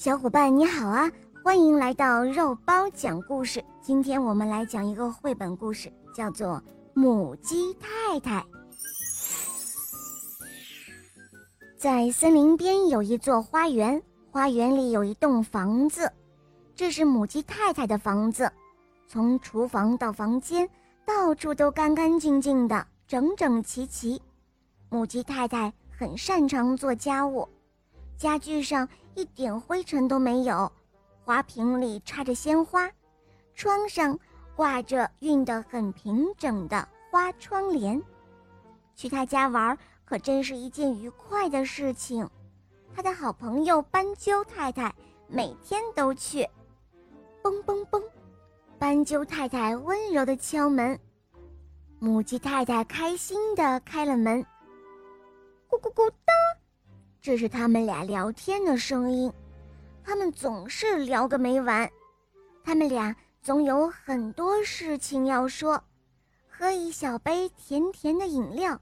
[0.00, 1.12] 小伙伴你好啊，
[1.44, 3.62] 欢迎来到肉包讲故事。
[3.82, 6.54] 今天我们来讲一个绘本故事，叫做
[6.94, 8.40] 《母鸡太太》。
[11.76, 16.10] 在森林边有一座花园，花园里有一栋房子，
[16.74, 18.50] 这是母鸡太太的房子。
[19.06, 20.66] 从厨房到房间，
[21.04, 24.22] 到处都干干净净的，整整齐齐。
[24.88, 27.46] 母鸡太太很擅长做家务。
[28.16, 30.70] 家具上一点灰尘都没有，
[31.24, 32.90] 花瓶里插着鲜花，
[33.54, 34.18] 窗上
[34.54, 38.00] 挂着熨得很平整的花窗帘。
[38.94, 42.28] 去他家玩可真是一件愉快的事情。
[42.94, 44.94] 他的好朋友斑鸠太太
[45.28, 46.48] 每天都去。
[47.42, 48.02] 嘣嘣嘣，
[48.78, 50.98] 斑鸠太太温柔地敲门，
[51.98, 54.44] 母鸡太太开心地开了门。
[55.70, 56.39] 咕咕咕哒。
[57.22, 59.30] 这是他们俩聊天的声音，
[60.02, 61.88] 他们总是聊个没完，
[62.64, 65.82] 他们俩总有很多事情要说，
[66.48, 68.80] 喝一小杯甜甜的饮料，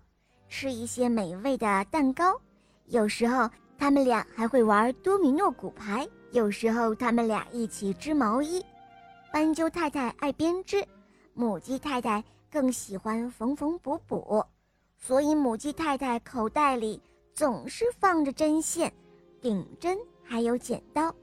[0.48, 2.40] 吃一些美味的蛋糕，
[2.86, 8.64] 有时候他们俩还会玩多米诺骨牌，有时候他们俩一起织毛衣。
[9.32, 10.86] 斑鸠太太爱编织，
[11.34, 12.22] 母鸡太太
[12.52, 14.44] 更喜欢缝缝补补，
[14.96, 17.02] 所以母鸡太太口袋里。
[17.38, 18.92] 总是放着针线、
[19.40, 21.14] 顶针，还有剪刀。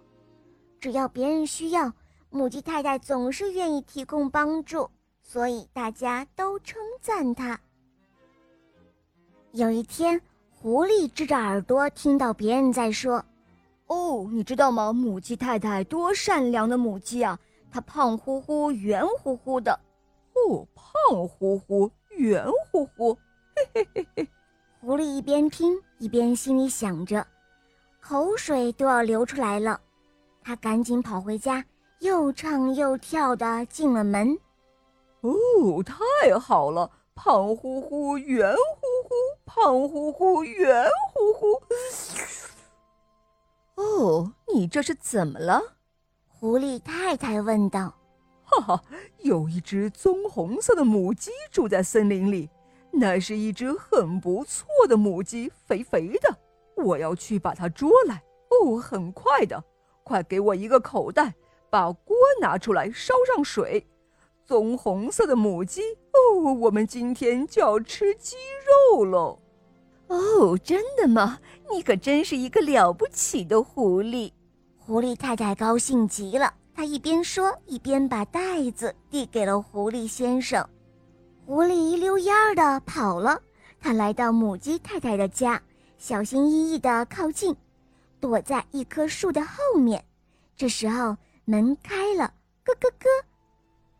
[0.80, 1.91] 只要别人需要，
[2.30, 4.89] 母鸡太太总是愿意提供帮助，
[5.21, 7.59] 所以大家都称赞她。
[9.52, 13.21] 有一天，狐狸支着耳朵听到别人在说
[13.88, 14.93] ：“哦，你知道吗？
[14.93, 17.38] 母鸡太太多善良的母鸡啊！
[17.69, 19.77] 它胖乎乎、圆乎乎的。
[20.31, 23.13] 哦，胖乎乎、圆乎乎，
[23.53, 24.27] 嘿嘿嘿嘿。
[24.86, 27.25] ”狐狸一边听一边心里想着，
[28.00, 29.81] 口水都要流出来了。
[30.44, 31.66] 他赶紧跑回家，
[32.02, 34.38] 又唱又跳的进了门。
[35.22, 36.88] 哦，太好了！
[37.16, 41.59] 胖乎乎，圆乎乎，胖乎乎，圆乎乎。
[43.82, 45.59] 哦，你这是怎么了？
[46.27, 47.92] 狐狸太太问道。
[48.43, 48.83] 哈哈，
[49.23, 52.48] 有一只棕红色的母鸡住在森林里。
[52.98, 56.38] 那是一只很不错的母鸡，肥肥的。
[56.78, 58.23] 我要去把它捉来。
[58.50, 59.61] 哦，很快的，
[60.04, 61.33] 快给我一个口袋，
[61.70, 63.86] 把锅拿出来，烧上水。
[64.45, 65.82] 棕红色的母鸡，
[66.14, 68.36] 哦，我们今天就要吃鸡
[68.92, 69.39] 肉喽。
[70.08, 71.39] 哦，真的吗？
[71.72, 74.32] 你可真是一个了不起的狐狸。
[74.77, 80.70] 狐狸太太高兴极了，她一边说，一边把袋子递给了狐狸先生。
[81.45, 83.39] 狐狸一溜烟儿的跑了，
[83.80, 85.61] 它来到母鸡太太的家，
[86.00, 87.56] 小心翼翼地靠近，
[88.20, 90.04] 躲在一棵树的后面。
[90.58, 92.33] 这时候门开了，
[92.64, 93.08] 咯咯咯！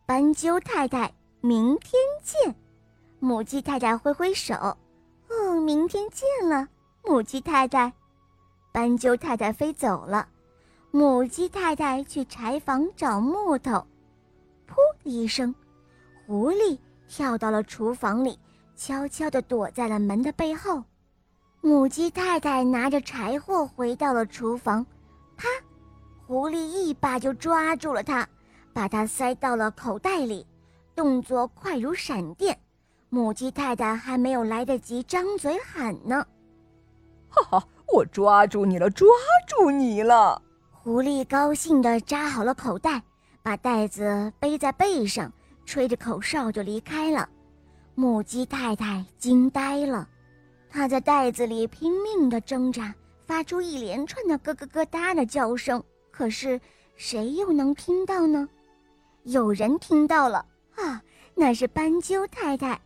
[0.08, 2.56] 斑鸠太太，明天见！
[3.20, 6.68] 母鸡太太挥挥手，哦，明天见了，
[7.04, 7.94] 母鸡太太。
[8.72, 10.28] 斑鸠太太飞走了，
[10.90, 13.86] 母鸡太太去柴房找木头。
[14.68, 15.54] 噗的一声，
[16.26, 16.80] 狐狸。
[17.08, 18.40] 跳到了厨房里，
[18.76, 20.84] 悄悄地躲在了门的背后。
[21.62, 24.86] 母鸡太太拿着柴火回到了厨房，
[25.36, 25.48] 啪！
[26.28, 28.28] 狐狸一把就抓住了它，
[28.74, 30.46] 把它塞到了口袋里，
[30.96, 32.58] 动作快如闪电。
[33.10, 36.26] 母鸡太太还没有来得及张嘴喊呢，
[37.30, 37.68] 哈哈！
[37.94, 39.08] 我抓住你了，抓
[39.48, 40.42] 住你了！
[40.72, 43.02] 狐狸高兴地扎好了口袋，
[43.42, 45.32] 把袋子背在背上。
[45.66, 47.28] 吹着口哨就离开了，
[47.96, 50.08] 母鸡太太惊呆了，
[50.70, 52.94] 它在袋子里拼命地挣扎，
[53.26, 55.84] 发出一连串的咯咯咯哒的叫声。
[56.12, 56.62] 可是
[56.96, 58.48] 谁又能听到呢？
[59.24, 60.46] 有人听到了
[60.76, 61.02] 啊，
[61.34, 62.80] 那是斑鸠太太，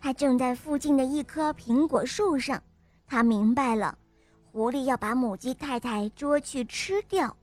[0.00, 2.60] 她正在附近的一棵苹果树上。
[3.06, 3.96] 她明白了，
[4.50, 7.36] 狐狸要把母鸡太太捉去吃掉。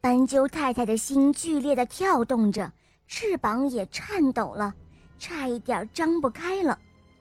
[0.00, 2.72] 斑鸠太太的心剧烈地跳动着。
[3.08, 4.72] 翅膀也颤抖了，
[5.18, 6.78] 差一点张不开了。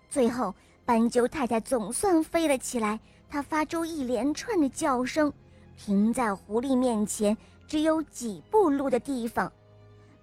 [0.09, 0.53] 最后，
[0.85, 2.99] 斑鸠太太总算飞了起来，
[3.29, 5.31] 它发出一连串的叫声，
[5.77, 7.35] 停在狐狸面前
[7.65, 9.51] 只有几步路的地方。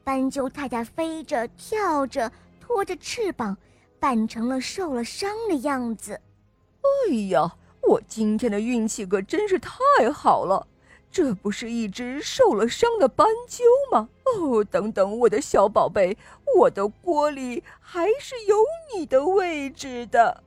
[0.05, 2.31] 斑鸠太太飞着、跳着，
[2.61, 3.56] 拖着翅膀，
[3.99, 6.20] 扮成了受了伤的样子。
[7.08, 9.70] 哎呀，我今天的运气可真是太
[10.12, 10.66] 好了！
[11.14, 13.62] 这不是一只受了伤的斑鸠
[13.93, 14.08] 吗？
[14.25, 16.19] 哦，等等，我的小宝贝，
[16.56, 18.56] 我的锅里还是有
[18.93, 20.43] 你的位置的。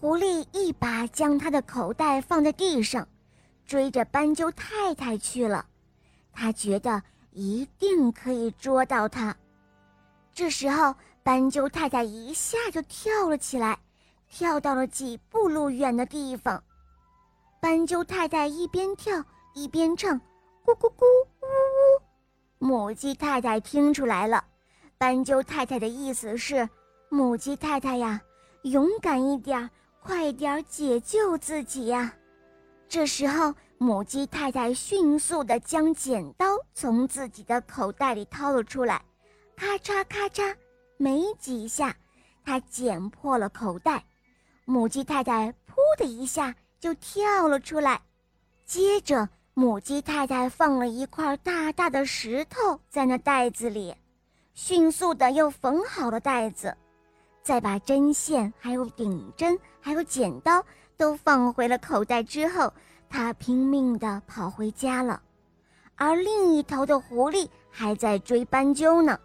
[0.00, 3.06] 狐狸一把将它的口袋放在地上，
[3.64, 5.64] 追着斑鸠太太去了。
[6.32, 7.00] 他觉得
[7.30, 9.32] 一定可以捉到它。
[10.32, 10.92] 这时候，
[11.22, 13.78] 斑鸠太太一下就跳了起来，
[14.28, 16.60] 跳到了几步路远的地方。
[17.60, 19.24] 斑鸠太太一边跳
[19.54, 20.20] 一边唱
[20.66, 21.04] ：“咕咕咕，
[21.40, 22.02] 呜呜。”
[22.58, 24.44] 母鸡太太听出来了，
[24.98, 26.68] 斑鸠太太的意思是
[27.08, 28.20] ：“母鸡太太呀，
[28.62, 29.70] 勇敢一点，
[30.02, 32.12] 快点解救自己呀！”
[32.88, 39.02] 这时候，母鸡太太迅速地将剪刀从自己的口袋里掏了出来。
[39.56, 40.54] 咔嚓咔嚓，
[40.96, 41.94] 没几下，
[42.44, 44.04] 她剪破了口袋。
[44.64, 48.00] 母鸡太太“噗”的一下就跳了出来。
[48.64, 53.94] 接着，母鸡太太放了一块大大的石头在那袋子里，
[54.52, 56.76] 迅速的又缝好了袋子，
[57.40, 60.60] 再把针线、还有顶针、还有剪刀
[60.96, 62.72] 都放回了口袋之后，
[63.08, 65.22] 他拼命地跑回家了。
[65.94, 69.16] 而另一头的狐狸还在追斑鸠呢。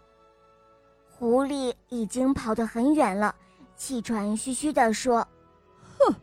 [1.08, 3.34] 狐狸已经跑得很远了，
[3.76, 5.26] 气喘吁吁地说
[5.98, 6.14] ：“哼，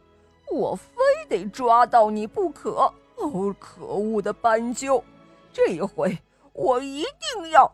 [0.50, 0.96] 我非
[1.28, 2.90] 得抓到你不可！
[3.18, 5.04] 哦，可恶的斑鸠，
[5.52, 6.18] 这一回
[6.54, 7.72] 我一定要……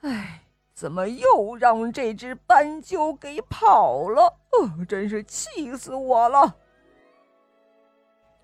[0.00, 0.42] 哎，
[0.74, 4.22] 怎么又让这只斑鸠给跑了？
[4.52, 6.56] 哦，真是气死我了！”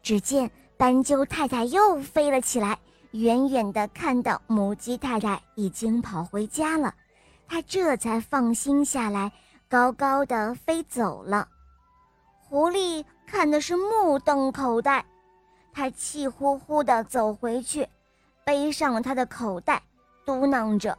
[0.02, 2.78] 只见斑鸠太太又飞了起来，
[3.12, 6.94] 远远地看到母鸡太太已经跑回家了。
[7.48, 9.32] 他这才放心下来，
[9.68, 11.48] 高高的飞走了。
[12.40, 15.04] 狐狸看的是目瞪口呆，
[15.76, 17.87] 他气呼呼地走回去，
[18.46, 19.82] 背上了他的口袋，
[20.25, 20.96] 嘟囔着：“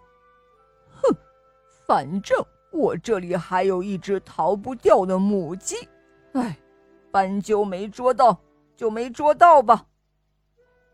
[1.02, 1.18] 哼，
[1.88, 2.38] 反正
[2.72, 5.76] 我这里还有一只逃不掉的母鸡。
[6.34, 6.56] 哎，
[7.10, 8.38] 斑鸠没捉到
[8.76, 9.84] 就没捉到吧。”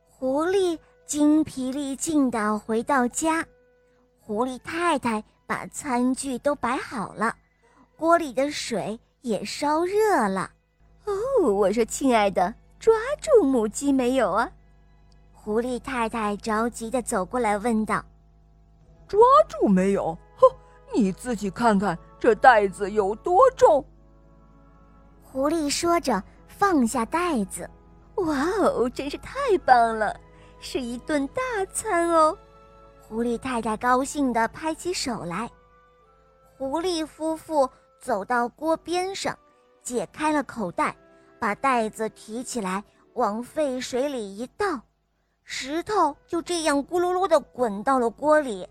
[0.08, 3.46] 狐狸精疲力尽地回到家，
[4.22, 5.22] 狐狸太太。
[5.46, 7.36] 把餐具都摆好了，
[7.98, 10.50] 锅里的水也烧热了。
[11.04, 14.52] 哦，我说亲爱的，抓住母鸡没有啊？
[15.32, 18.04] 狐狸太太着急的走过来问道
[19.08, 20.14] ：“抓住没有？
[20.36, 20.46] 哼，
[20.94, 23.86] 你自己看看这袋子有多重。”
[25.24, 27.70] 狐狸说着放下袋子。
[28.16, 30.20] 哇哦，真是太棒了，
[30.60, 31.42] 是一顿大
[31.72, 32.38] 餐哦。
[33.00, 35.50] 狐狸太太高兴的拍起手来，
[36.58, 37.70] 狐狸夫妇
[38.02, 39.34] 走到锅边上，
[39.82, 40.94] 解开了口袋，
[41.44, 42.82] 把袋子提起来
[43.16, 44.80] 往沸水里一倒，
[45.44, 48.66] 石头就这样咕噜噜地滚到了锅里，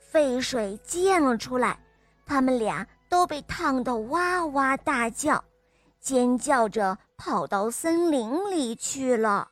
[0.00, 1.78] 沸水溅了出来，
[2.26, 5.44] 他们俩都被烫得哇哇大叫，
[6.00, 9.48] 尖叫着跑到森林里去了。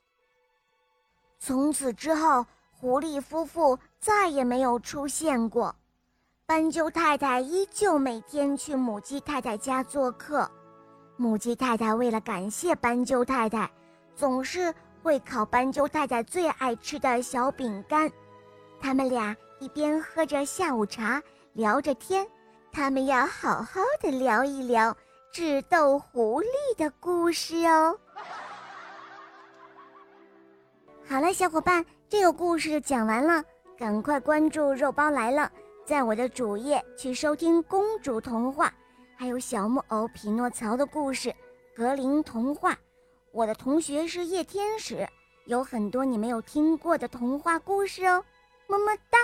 [1.38, 3.78] 从此之后，狐狸夫妇。
[4.00, 5.76] 再也没有出现过，
[6.44, 10.50] 斑鸠太太依旧每天去母鸡太太家做客。
[11.16, 13.70] 母鸡太太为了感谢斑鸠太太，
[14.14, 18.10] 总是会烤斑鸠太太最爱吃的小饼干。
[18.80, 21.22] 他们俩一边喝着下午茶，
[21.52, 22.26] 聊着天。
[22.72, 24.96] 他们要好好的聊一聊
[25.32, 27.96] 智斗狐狸的故事哦。
[31.06, 33.42] 好了，小伙伴，这个故事讲完了。
[33.76, 35.50] 赶快关注肉包来了，
[35.84, 38.72] 在我的主页去收听公主童话，
[39.16, 41.34] 还有小木偶匹诺曹的故事，
[41.74, 42.78] 格林童话。
[43.32, 45.08] 我的同学是夜天使，
[45.46, 48.24] 有很多你没有听过的童话故事哦，
[48.68, 49.18] 么么哒。